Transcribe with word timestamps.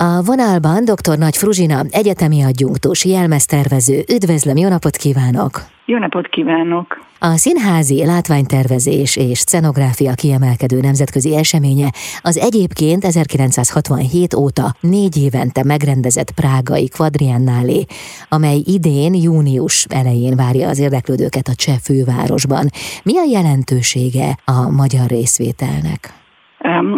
A 0.00 0.22
vonalban 0.22 0.84
dr. 0.84 1.18
Nagy 1.18 1.36
Fruzsina, 1.36 1.82
egyetemi 1.90 2.42
adjunktus, 2.42 3.04
jelmeztervező. 3.04 4.04
Üdvözlöm, 4.12 4.56
jó 4.56 4.68
napot 4.68 4.96
kívánok! 4.96 5.62
Jó 5.84 5.98
napot 5.98 6.28
kívánok! 6.28 6.86
A 7.18 7.36
színházi 7.36 8.04
látványtervezés 8.04 9.16
és 9.16 9.38
scenográfia 9.38 10.12
kiemelkedő 10.14 10.80
nemzetközi 10.80 11.36
eseménye 11.36 11.92
az 12.20 12.38
egyébként 12.38 13.04
1967 13.04 14.34
óta 14.34 14.74
négy 14.80 15.16
évente 15.16 15.64
megrendezett 15.64 16.30
prágai 16.30 16.88
quadriennálé, 16.88 17.84
amely 18.28 18.62
idén 18.64 19.14
június 19.14 19.86
elején 19.88 20.36
várja 20.36 20.68
az 20.68 20.78
érdeklődőket 20.78 21.48
a 21.48 21.54
cseh 21.54 21.76
fővárosban. 21.76 22.68
Mi 23.02 23.18
a 23.18 23.24
jelentősége 23.30 24.38
a 24.44 24.70
magyar 24.70 25.06
részvételnek? 25.06 26.18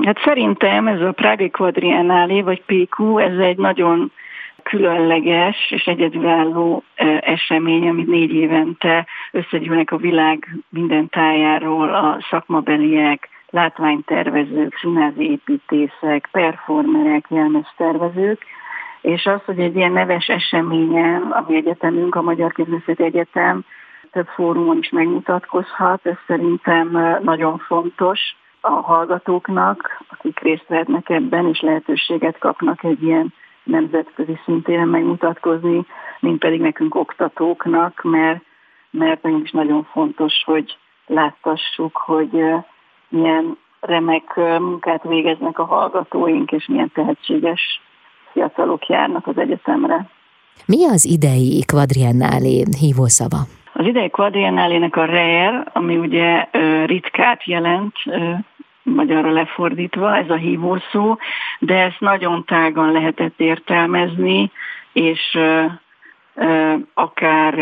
Hát 0.03 0.19
szerintem 0.25 0.87
ez 0.87 1.01
a 1.01 1.13
Prágai 1.13 1.51
Quadriennálé, 1.51 2.41
vagy 2.41 2.63
PQ, 2.63 3.19
ez 3.19 3.39
egy 3.39 3.57
nagyon 3.57 4.13
különleges 4.63 5.71
és 5.71 5.85
egyedülálló 5.85 6.83
esemény, 7.21 7.89
amit 7.89 8.07
négy 8.07 8.35
évente 8.35 9.07
összegyűlnek 9.31 9.93
a 9.93 9.97
világ 9.97 10.49
minden 10.69 11.09
tájáról 11.09 11.95
a 11.95 12.19
szakmabeliek, 12.31 13.29
látványtervezők, 13.51 14.77
színázi 14.81 15.31
építészek, 15.31 16.29
performerek, 16.33 17.25
jelmeztervezők, 17.29 18.45
és 19.01 19.27
az, 19.27 19.41
hogy 19.45 19.59
egy 19.59 19.77
ilyen 19.77 19.93
neves 19.93 20.27
eseményen, 20.27 21.23
ami 21.23 21.57
egyetemünk, 21.57 22.15
a 22.15 22.23
Magyar 22.23 22.53
Képzőszeti 22.53 23.03
Egyetem 23.03 23.65
több 24.13 24.27
fórumon 24.27 24.79
is 24.79 24.91
megmutatkozhat, 24.91 26.07
ez 26.07 26.17
szerintem 26.27 27.19
nagyon 27.23 27.59
fontos 27.59 28.21
a 28.61 28.71
hallgatóknak, 28.71 30.05
akik 30.09 30.41
részt 30.41 30.65
vehetnek 30.69 31.09
ebben, 31.09 31.49
és 31.49 31.61
lehetőséget 31.61 32.39
kapnak 32.39 32.85
egy 32.85 33.03
ilyen 33.03 33.33
nemzetközi 33.63 34.39
szintéren 34.45 34.89
megmutatkozni, 34.89 35.87
mint 36.21 36.39
pedig 36.39 36.61
nekünk 36.61 36.95
oktatóknak, 36.95 38.01
mert, 38.03 38.43
mert 38.91 39.23
nekünk 39.23 39.45
is 39.45 39.51
nagyon 39.51 39.85
fontos, 39.93 40.43
hogy 40.45 40.77
láttassuk, 41.07 41.97
hogy 41.97 42.45
milyen 43.09 43.59
remek 43.81 44.37
munkát 44.59 45.03
végeznek 45.03 45.59
a 45.59 45.65
hallgatóink, 45.65 46.53
és 46.53 46.67
milyen 46.67 46.91
tehetséges 46.95 47.61
fiatalok 48.33 48.87
járnak 48.87 49.27
az 49.27 49.39
egyetemre. 49.39 50.09
Mi 50.67 50.87
az 50.87 51.05
idei 51.05 51.65
kvadriennálé 51.67 52.65
hívószava? 52.79 53.60
Az 53.81 53.87
idei 53.87 54.11
kvadriennálének 54.11 54.97
a 54.97 55.05
RER, 55.05 55.71
ami 55.73 55.97
ugye 55.97 56.47
ritkát 56.85 57.45
jelent, 57.45 57.95
magyarra 58.83 59.31
lefordítva, 59.31 60.17
ez 60.17 60.31
a 60.31 60.35
hívószó, 60.35 61.19
de 61.59 61.75
ezt 61.75 62.01
nagyon 62.01 62.45
tágan 62.45 62.93
lehetett 62.93 63.41
értelmezni, 63.41 64.51
és 64.93 65.39
akár 66.95 67.55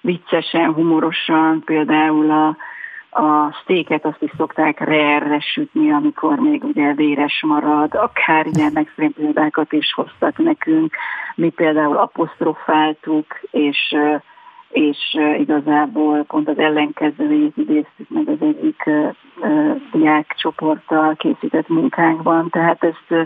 viccesen, 0.00 0.72
humorosan, 0.72 1.62
például 1.64 2.30
a, 2.30 2.46
a 3.22 3.52
sztéket 3.62 4.04
azt 4.04 4.22
is 4.22 4.30
szokták 4.36 4.80
rerre 4.80 5.40
sütni, 5.40 5.92
amikor 5.92 6.38
még 6.38 6.64
ugye 6.64 6.92
véres 6.94 7.42
marad, 7.46 7.94
akár 7.94 8.46
ilyen 8.46 8.76
extrém 8.76 9.12
példákat 9.12 9.72
is 9.72 9.92
hoztak 9.92 10.38
nekünk. 10.38 10.94
Mi 11.34 11.48
például 11.48 11.96
apostrofáltuk, 11.96 13.40
és 13.50 13.96
és 14.70 14.98
igazából 15.38 16.24
pont 16.24 16.48
az 16.48 16.58
ellenkezőjét 16.58 17.56
idéztük 17.56 18.08
meg 18.08 18.28
az 18.28 18.38
egyik 18.40 18.90
diák 19.92 20.34
csoporttal 20.36 21.14
készített 21.16 21.68
munkánkban. 21.68 22.50
Tehát 22.50 22.84
ez, 22.84 23.18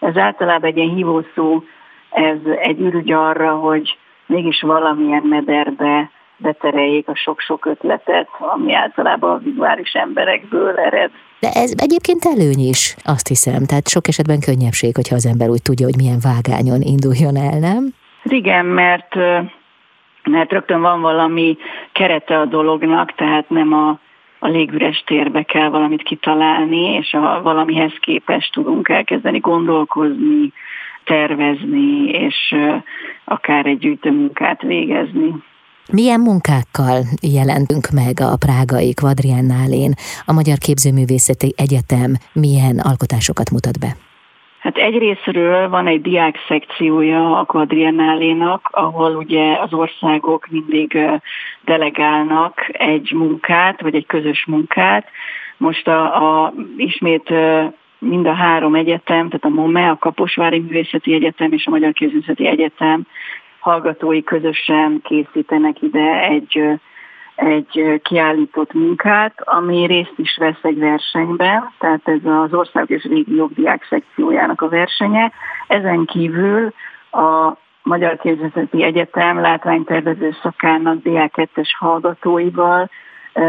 ez 0.00 0.16
általában 0.16 0.70
egy 0.70 0.76
ilyen 0.76 0.94
hívószó, 0.94 1.62
ez 2.10 2.38
egy 2.60 2.80
ürügy 2.80 3.12
arra, 3.12 3.54
hogy 3.54 3.98
mégis 4.26 4.60
valamilyen 4.60 5.22
mederbe 5.22 6.10
betereljék 6.36 7.08
a 7.08 7.14
sok-sok 7.14 7.66
ötletet, 7.66 8.28
ami 8.38 8.74
általában 8.74 9.30
a 9.30 9.38
vigváris 9.38 9.92
emberekből 9.92 10.78
ered. 10.78 11.10
De 11.40 11.48
ez 11.48 11.72
egyébként 11.76 12.24
előny 12.24 12.68
is, 12.68 12.96
azt 13.04 13.28
hiszem. 13.28 13.64
Tehát 13.66 13.88
sok 13.88 14.08
esetben 14.08 14.40
könnyebbség, 14.40 14.94
hogyha 14.94 15.14
az 15.14 15.26
ember 15.26 15.48
úgy 15.48 15.62
tudja, 15.62 15.86
hogy 15.86 15.96
milyen 15.96 16.18
vágányon 16.22 16.80
induljon 16.80 17.36
el, 17.36 17.58
nem? 17.58 17.88
Igen, 18.22 18.66
mert 18.66 19.14
mert 20.30 20.52
rögtön 20.52 20.80
van 20.80 21.00
valami 21.00 21.56
kerete 21.92 22.38
a 22.38 22.44
dolognak, 22.44 23.14
tehát 23.14 23.50
nem 23.50 23.72
a, 23.72 23.98
a 24.38 24.48
légüres 24.48 25.02
térbe 25.06 25.42
kell 25.42 25.68
valamit 25.68 26.02
kitalálni, 26.02 26.92
és 26.92 27.12
a 27.12 27.40
valamihez 27.42 27.92
képest 28.00 28.52
tudunk 28.52 28.88
elkezdeni 28.88 29.38
gondolkozni, 29.38 30.52
tervezni, 31.04 32.08
és 32.08 32.54
akár 33.24 33.66
egy 33.66 33.78
gyűjtőmunkát 33.78 34.62
végezni. 34.62 35.34
Milyen 35.92 36.20
munkákkal 36.20 37.02
jelentünk 37.22 37.88
meg 37.90 38.20
a 38.20 38.36
Prágai 38.36 38.94
Quadriennálén? 38.94 39.92
A 40.24 40.32
Magyar 40.32 40.58
Képzőművészeti 40.58 41.54
Egyetem 41.56 42.16
milyen 42.32 42.78
alkotásokat 42.78 43.50
mutat 43.50 43.78
be? 43.78 44.05
Hát 44.66 44.78
egyrésztről 44.78 45.68
van 45.68 45.86
egy 45.86 46.00
diák 46.00 46.36
szekciója 46.48 47.38
a 47.38 47.44
quadriennálénak, 47.44 48.68
ahol 48.72 49.16
ugye 49.16 49.56
az 49.60 49.72
országok 49.72 50.46
mindig 50.50 50.98
delegálnak 51.64 52.68
egy 52.72 53.12
munkát, 53.14 53.80
vagy 53.80 53.94
egy 53.94 54.06
közös 54.06 54.44
munkát. 54.46 55.08
Most 55.56 55.88
a, 55.88 56.42
a 56.42 56.52
ismét 56.76 57.32
mind 57.98 58.26
a 58.26 58.32
három 58.32 58.74
egyetem, 58.74 59.28
tehát 59.28 59.44
a 59.44 59.60
MOME, 59.60 59.90
a 59.90 59.96
Kaposvári 59.96 60.58
Művészeti 60.58 61.14
Egyetem 61.14 61.52
és 61.52 61.66
a 61.66 61.70
Magyar 61.70 61.92
Képzőművészeti 61.92 62.46
Egyetem 62.46 63.06
hallgatói 63.58 64.22
közösen 64.22 65.00
készítenek 65.04 65.82
ide 65.82 66.22
egy 66.22 66.78
egy 67.36 68.00
kiállított 68.02 68.72
munkát, 68.72 69.34
ami 69.36 69.86
részt 69.86 70.14
is 70.16 70.36
vesz 70.36 70.62
egy 70.62 70.78
versenyben, 70.78 71.72
tehát 71.78 72.08
ez 72.08 72.24
az 72.24 72.54
ország 72.54 72.90
és 72.90 73.04
régiók 73.04 73.52
diák 73.52 73.86
szekciójának 73.88 74.60
a 74.60 74.68
versenye. 74.68 75.32
Ezen 75.66 76.04
kívül 76.04 76.72
a 77.10 77.52
Magyar 77.82 78.16
Képzőzeti 78.16 78.82
Egyetem 78.82 79.40
látványtervező 79.40 80.36
szakának 80.42 81.02
diák 81.02 81.30
2 81.30 81.62
hallgatóival 81.78 82.90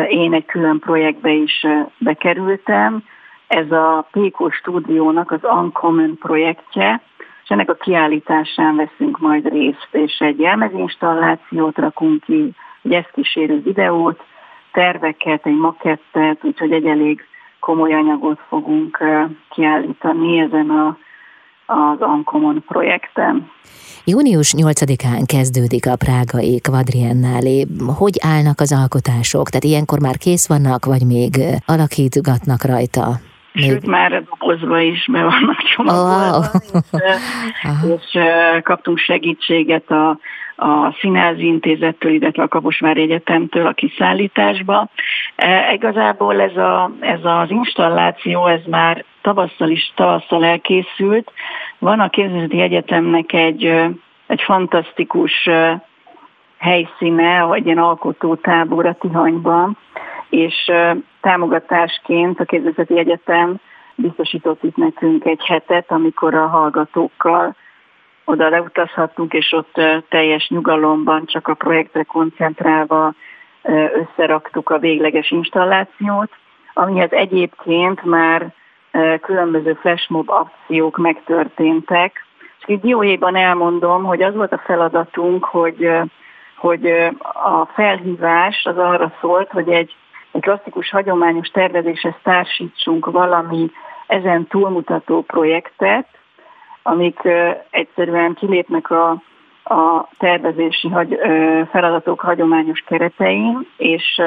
én 0.08 0.34
egy 0.34 0.46
külön 0.46 0.80
projektbe 0.80 1.32
is 1.32 1.66
bekerültem. 1.98 3.04
Ez 3.48 3.72
a 3.72 4.08
Pékó 4.12 4.50
stúdiónak 4.50 5.32
az 5.32 5.40
Uncommon 5.44 6.18
projektje, 6.18 7.02
és 7.44 7.50
ennek 7.50 7.70
a 7.70 7.74
kiállításán 7.74 8.76
veszünk 8.76 9.20
majd 9.20 9.50
részt, 9.50 9.88
és 9.92 10.20
egy 10.20 10.40
jelmezinstallációt 10.40 11.78
rakunk 11.78 12.24
ki, 12.24 12.54
egy 12.84 12.94
ezt 12.94 13.12
kísérő 13.14 13.62
videót, 13.62 14.24
terveket, 14.72 15.46
egy 15.46 15.58
makettet, 15.58 16.44
úgyhogy 16.44 16.72
egy 16.72 16.86
elég 16.86 17.22
komoly 17.60 17.94
anyagot 17.94 18.40
fogunk 18.50 19.04
kiállítani 19.50 20.40
ezen 20.40 20.70
a, 20.70 20.98
az 21.66 22.02
Ankomon 22.02 22.64
projekten. 22.68 23.52
Június 24.06 24.54
8-án 24.58 25.24
kezdődik 25.26 25.88
a 25.88 25.96
Prágai 25.96 26.62
Quadriennálé. 26.62 27.66
Hogy 27.98 28.16
állnak 28.24 28.60
az 28.60 28.72
alkotások? 28.82 29.50
Tehát 29.50 29.64
ilyenkor 29.64 30.00
már 30.00 30.18
kész 30.18 30.48
vannak, 30.48 30.86
vagy 30.86 31.06
még 31.06 31.32
alakítgatnak 31.66 32.64
rajta? 32.64 33.06
Még... 33.54 33.70
Sőt, 33.70 33.86
már 33.86 34.14
a 34.14 34.22
dobozba 34.30 34.80
is 34.80 35.08
be 35.12 35.22
vannak 35.24 35.58
csomagolva, 35.76 36.38
wow. 36.38 37.94
és, 37.94 38.14
és 38.14 38.20
kaptunk 38.64 38.98
segítséget 38.98 39.90
a 39.92 40.20
a 40.58 40.92
Színházi 41.00 41.46
Intézettől, 41.46 42.12
illetve 42.12 42.44
a 42.44 42.48
Kaposvári 42.48 43.02
Egyetemtől 43.02 43.68
a 43.68 43.74
kiszállításba. 43.74 44.90
E, 45.36 45.74
igazából 45.74 46.42
ez, 46.42 46.58
a, 46.58 46.92
ez 47.00 47.20
az 47.24 47.52
installáció, 47.52 48.46
ez 48.48 48.62
már 48.66 49.06
tavasszal 49.22 49.70
is 49.70 49.94
tavasszal 49.96 50.46
elkészült. 50.46 51.32
Van 51.80 52.00
a 52.00 52.10
Képzőzeti 52.10 52.62
Egyetemnek 52.62 53.34
egy, 53.34 53.64
egy 54.28 54.42
fantasztikus 54.42 55.50
helyszíne, 56.58 57.44
vagy 57.44 57.66
ilyen 57.66 57.78
alkotótábor 57.78 58.86
a 58.86 58.94
Tihanyban, 58.94 59.78
és 60.30 60.72
támogatásként 61.22 62.40
a 62.40 62.46
Képzőzeti 62.46 62.98
Egyetem 62.98 63.60
biztosított 63.96 64.64
itt 64.64 64.76
nekünk 64.76 65.26
egy 65.26 65.46
hetet, 65.46 65.92
amikor 65.92 66.34
a 66.34 66.48
hallgatókkal 66.48 67.56
oda 68.30 68.50
leutazhattunk, 68.50 69.34
és 69.34 69.52
ott 69.52 69.82
teljes 70.10 70.48
nyugalomban, 70.50 71.26
csak 71.26 71.48
a 71.48 71.54
projektre 71.54 72.04
koncentrálva 72.04 73.14
összeraktuk 73.94 74.70
a 74.70 74.80
végleges 74.80 75.32
installációt, 75.32 76.30
amihez 76.74 77.12
egyébként 77.12 78.04
már 78.04 78.54
különböző 79.22 79.74
flashmob 79.74 80.30
akciók 80.30 80.98
megtörténtek. 80.98 82.26
És 82.60 82.64
így 82.68 82.80
dióhéjban 82.80 83.36
elmondom, 83.36 84.04
hogy 84.04 84.22
az 84.22 84.36
volt 84.36 84.54
a 84.54 84.62
feladatunk, 84.66 85.46
hogy, 85.46 85.90
hogy 86.56 86.86
a 87.44 87.66
felhívás 87.74 88.66
az 88.66 88.78
arra 88.78 89.14
szólt, 89.22 89.52
hogy 89.52 89.70
egy, 89.70 89.96
egy 90.32 90.42
klasszikus, 90.42 90.90
hagyományos 90.90 91.48
tervezéshez 91.48 92.16
társítsunk 92.24 93.06
valami 93.06 93.72
ezen 94.08 94.48
túlmutató 94.48 95.22
projektet, 95.22 96.08
amik 96.88 97.20
egyszerűen 97.70 98.34
kilépnek 98.34 98.92
a, 98.92 99.10
a 99.64 100.08
tervezési 100.18 100.90
hagy, 100.90 101.20
feladatok 101.72 102.20
hagyományos 102.20 102.80
keretein, 102.80 103.68
és, 103.78 104.22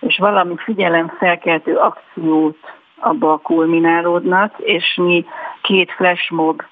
és 0.00 0.18
valami 0.18 0.54
figyelemfelkeltő 0.56 1.76
akciót 1.76 2.58
abba 2.98 3.40
kulminálódnak, 3.42 4.54
és 4.58 4.94
mi 4.96 5.24
két 5.62 5.92
flashmob 5.92 6.62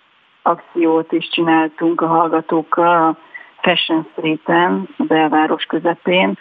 akciót 0.42 1.12
is 1.12 1.28
csináltunk 1.28 2.00
a 2.00 2.06
hallgatókkal 2.06 3.06
a 3.06 3.16
Fashion 3.60 4.06
Street-en, 4.12 4.88
a 4.96 5.04
belváros 5.04 5.64
közepén, 5.64 6.38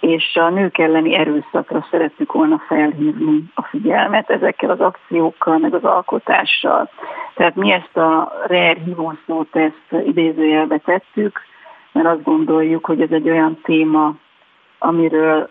és 0.00 0.36
a 0.36 0.48
nők 0.48 0.78
elleni 0.78 1.14
erőszakra 1.14 1.86
szerettük 1.90 2.32
volna 2.32 2.62
felhívni 2.66 3.44
a 3.54 3.62
figyelmet 3.62 4.30
ezekkel 4.30 4.70
az 4.70 4.80
akciókkal, 4.80 5.58
meg 5.58 5.74
az 5.74 5.84
alkotással. 5.84 6.90
Tehát 7.40 7.54
mi 7.54 7.72
ezt 7.72 7.96
a 7.96 8.32
RER 8.46 8.76
hívószót, 8.84 9.56
ezt 9.56 10.06
idézőjelbe 10.06 10.78
tettük, 10.78 11.40
mert 11.92 12.06
azt 12.06 12.22
gondoljuk, 12.22 12.84
hogy 12.84 13.00
ez 13.00 13.10
egy 13.10 13.28
olyan 13.28 13.58
téma, 13.62 14.14
amiről 14.78 15.50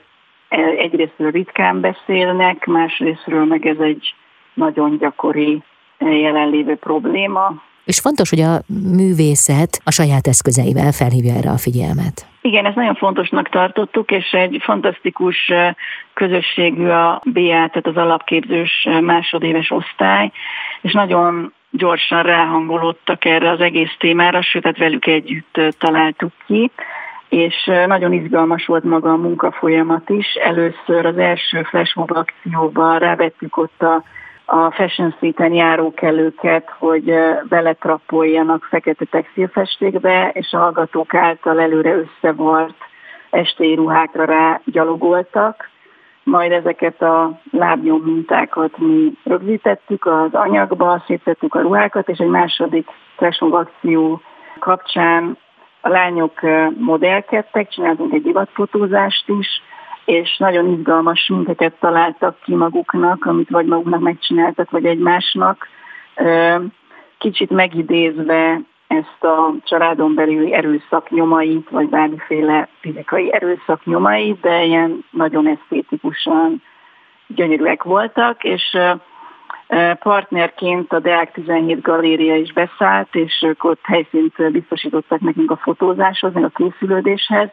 egyrésztről 0.77 1.31
ritkán 1.31 1.79
beszélnek, 1.79 2.65
másrésztről 2.65 3.45
meg 3.45 3.65
ez 3.65 3.77
egy 3.79 4.15
nagyon 4.53 4.97
gyakori 4.97 5.63
jelenlévő 5.97 6.75
probléma. 6.75 7.53
És 7.85 7.99
fontos, 7.99 8.29
hogy 8.29 8.41
a 8.41 8.61
művészet 8.95 9.81
a 9.83 9.91
saját 9.91 10.27
eszközeivel 10.27 10.91
felhívja 10.91 11.33
erre 11.33 11.49
a 11.49 11.57
figyelmet. 11.57 12.27
Igen, 12.41 12.65
ezt 12.65 12.75
nagyon 12.75 12.95
fontosnak 12.95 13.49
tartottuk, 13.49 14.11
és 14.11 14.31
egy 14.31 14.57
fantasztikus 14.61 15.51
közösségű 16.13 16.87
a 16.87 17.21
BA, 17.25 17.49
tehát 17.49 17.87
az 17.87 17.97
alapképzős 17.97 18.87
másodéves 19.01 19.71
osztály, 19.71 20.31
és 20.81 20.93
nagyon 20.93 21.53
gyorsan 21.71 22.23
ráhangolódtak 22.23 23.25
erre 23.25 23.49
az 23.49 23.59
egész 23.59 23.95
témára, 23.99 24.41
sőt, 24.41 24.61
tehát 24.61 24.77
velük 24.77 25.05
együtt 25.05 25.59
találtuk 25.77 26.31
ki 26.45 26.71
és 27.29 27.71
nagyon 27.85 28.13
izgalmas 28.13 28.65
volt 28.65 28.83
maga 28.83 29.11
a 29.11 29.17
munkafolyamat 29.17 30.09
is. 30.09 30.33
Először 30.33 31.05
az 31.05 31.17
első 31.17 31.63
flashmob 31.63 32.11
akcióban 32.11 32.99
rávettük 32.99 33.57
ott 33.57 33.81
a, 33.81 34.03
a 34.45 34.71
Fashion 34.71 35.11
Street-en 35.11 35.53
járókelőket, 35.53 36.69
hogy 36.77 37.13
beletrapoljanak 37.49 38.63
fekete 38.63 39.05
textilfestékbe, 39.05 40.29
és 40.33 40.51
a 40.51 40.57
hallgatók 40.57 41.13
által 41.13 41.59
előre 41.59 41.95
összevart 41.95 42.77
estély 43.29 43.75
ruhákra 43.75 44.25
rá 44.25 44.61
gyalogoltak. 44.65 45.68
Majd 46.29 46.51
ezeket 46.51 47.01
a 47.01 47.39
lábnyom 47.51 48.01
mintákat 48.01 48.77
mi 48.77 49.13
rögzítettük 49.23 50.05
az 50.05 50.33
anyagba, 50.33 51.03
szétszettük 51.07 51.55
a 51.55 51.61
ruhákat, 51.61 52.09
és 52.09 52.17
egy 52.17 52.27
második 52.27 52.87
flashmob 53.15 53.53
akció 53.53 54.21
kapcsán 54.59 55.37
a 55.81 55.89
lányok 55.89 56.39
modellkedtek, 56.77 57.69
csináltunk 57.69 58.13
egy 58.13 58.21
divatfotózást 58.21 59.29
is, 59.29 59.47
és 60.05 60.37
nagyon 60.37 60.67
izgalmas 60.77 61.19
sminkeket 61.19 61.73
találtak 61.79 62.39
ki 62.43 62.55
maguknak, 62.55 63.25
amit 63.25 63.49
vagy 63.49 63.65
maguknak 63.65 63.99
megcsináltak, 63.99 64.69
vagy 64.69 64.85
egymásnak. 64.85 65.67
Kicsit 67.17 67.49
megidézve 67.49 68.61
ezt 68.89 69.23
a 69.23 69.53
családon 69.63 70.15
belüli 70.15 70.53
erőszak 70.53 71.09
nyomait, 71.09 71.69
vagy 71.69 71.89
bármiféle 71.89 72.67
fizikai 72.79 73.33
erőszak 73.33 73.85
nyomait, 73.85 74.39
de 74.39 74.63
ilyen 74.63 75.05
nagyon 75.11 75.47
esztétikusan 75.47 76.61
gyönyörűek 77.27 77.83
voltak, 77.83 78.43
és 78.43 78.77
Partnerként 79.99 80.93
a 80.93 80.99
Deák 80.99 81.31
17 81.31 81.81
galéria 81.81 82.35
is 82.35 82.53
beszállt, 82.53 83.15
és 83.15 83.41
ők 83.41 83.63
ott 83.63 83.79
helyszínt 83.83 84.51
biztosítottak 84.51 85.19
nekünk 85.19 85.51
a 85.51 85.57
fotózáshoz, 85.57 86.33
meg 86.33 86.43
a 86.43 86.49
készülődéshez, 86.49 87.49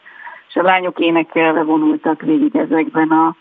és 0.48 0.54
a 0.54 0.62
lányok 0.62 0.98
énekelve 0.98 1.62
vonultak 1.62 2.22
végig 2.22 2.56
ezekben 2.56 3.10
a 3.10 3.36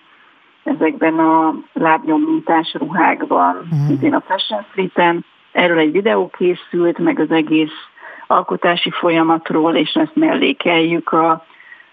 ezekben 0.63 1.19
a 1.19 1.53
lábnyomintás 1.73 2.73
ruhákban, 2.73 3.67
mm. 4.05 4.13
a 4.13 4.21
Fashion 4.21 4.65
Street-en. 4.71 5.25
Erről 5.55 5.77
egy 5.77 5.91
videó 5.91 6.29
készült, 6.37 6.97
meg 6.97 7.19
az 7.19 7.31
egész 7.31 7.77
alkotási 8.27 8.91
folyamatról, 8.91 9.75
és 9.75 9.93
ezt 9.93 10.15
mellékeljük 10.15 11.11
a 11.11 11.45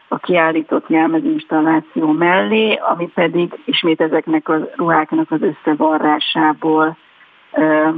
a 0.09 0.19
kiállított 0.19 0.89
jelmezinstalláció 0.89 2.11
mellé, 2.11 2.75
ami 2.75 3.09
pedig 3.15 3.61
ismét 3.65 4.01
ezeknek 4.01 4.49
a 4.49 4.69
ruháknak 4.77 5.31
az 5.31 5.41
összevarrásából 5.43 6.97
ö, 7.53 7.89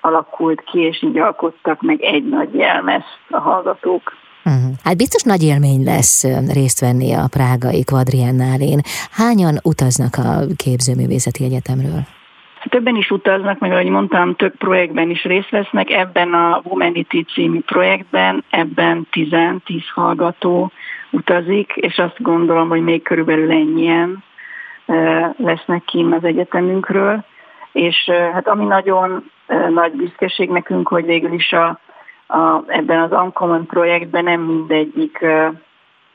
alakult 0.00 0.60
ki, 0.60 0.78
és 0.78 1.02
így 1.02 1.18
alkottak 1.18 1.82
meg 1.82 2.00
egy 2.00 2.28
nagy 2.28 2.54
jelmezt 2.54 3.18
a 3.28 3.38
hallgatók. 3.38 4.12
Uh-huh. 4.44 4.72
Hát 4.84 4.96
biztos 4.96 5.22
nagy 5.22 5.42
élmény 5.42 5.84
lesz 5.84 6.24
részt 6.52 6.80
venni 6.80 7.12
a 7.12 7.28
prágai 7.30 7.84
kvadriennálén. 7.84 8.80
Hányan 9.10 9.58
utaznak 9.62 10.14
a 10.16 10.54
képzőművészeti 10.56 11.44
egyetemről? 11.44 12.00
Többen 12.68 12.96
is 12.96 13.10
utaznak, 13.10 13.58
meg 13.58 13.72
ahogy 13.72 13.88
mondtam, 13.88 14.34
több 14.34 14.56
projektben 14.56 15.10
is 15.10 15.24
részt 15.24 15.50
vesznek. 15.50 15.90
Ebben 15.90 16.34
a 16.34 16.60
Womanity 16.64 17.24
című 17.32 17.60
projektben, 17.60 18.44
ebben 18.50 19.06
10-10 19.12 19.60
hallgató 19.94 20.70
utazik, 21.10 21.72
és 21.74 21.98
azt 21.98 22.22
gondolom, 22.22 22.68
hogy 22.68 22.82
még 22.82 23.02
körülbelül 23.02 23.50
ennyien 23.50 24.22
lesznek 25.36 25.84
kim 25.84 26.12
az 26.12 26.24
egyetemünkről. 26.24 27.24
És 27.72 28.10
hát 28.32 28.48
ami 28.48 28.64
nagyon 28.64 29.30
nagy 29.68 29.92
büszkeség 29.92 30.50
nekünk, 30.50 30.88
hogy 30.88 31.04
végül 31.04 31.32
is 31.32 31.52
a, 31.52 31.78
a, 32.26 32.62
ebben 32.66 33.00
az 33.00 33.12
Uncommon 33.12 33.66
projektben 33.66 34.24
nem 34.24 34.40
mindegyik 34.40 35.24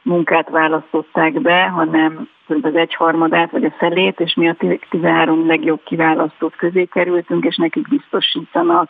munkát 0.05 0.49
választották 0.49 1.41
be, 1.41 1.67
hanem 1.67 2.29
az 2.61 2.75
egyharmadát 2.75 3.51
vagy 3.51 3.65
a 3.65 3.75
felét, 3.77 4.19
és 4.19 4.33
mi 4.33 4.49
a 4.49 4.55
13 4.89 5.47
legjobb 5.47 5.79
kiválasztott 5.83 6.55
közé 6.55 6.85
kerültünk, 6.85 7.45
és 7.45 7.55
nekik 7.55 7.87
biztosítanak 7.87 8.89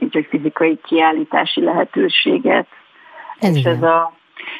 így, 0.00 0.12
hogy 0.12 0.26
fizikai 0.30 0.78
kiállítási 0.82 1.62
lehetőséget. 1.62 2.66
Ez 3.38 3.56
és 3.56 3.64
ez 3.64 3.82
a 3.82 4.12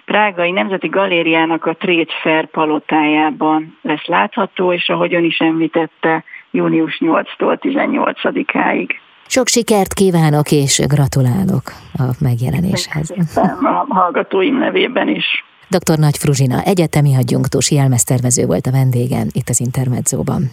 Prágai 0.05 0.50
Nemzeti 0.50 0.88
Galériának 0.88 1.64
a 1.67 1.75
Trade 1.75 2.12
Fair 2.23 2.46
palotájában 2.46 3.79
lesz 3.82 4.06
látható, 4.06 4.73
és 4.73 4.88
ahogy 4.88 5.14
ön 5.14 5.25
is 5.25 5.38
említette, 5.38 6.25
június 6.50 6.99
8-tól 7.00 7.58
18-áig. 7.61 8.90
Sok 9.30 9.48
sikert 9.48 9.92
kívánok, 9.92 10.52
és 10.52 10.82
gratulálok 10.86 11.72
a 11.92 12.02
megjelenéshez. 12.19 13.11
A 13.62 13.87
hallgatóim 13.88 14.58
nevében 14.58 15.08
is. 15.08 15.44
Dr. 15.68 15.99
Nagy 15.99 16.16
Fruzsina, 16.16 16.62
egyetemi 16.62 17.14
adjunktus 17.14 17.70
jelmeztervező 17.70 18.47
volt 18.47 18.66
a 18.66 18.70
vendégen 18.70 19.28
itt 19.32 19.49
az 19.49 19.61
Intermedzóban. 19.61 20.50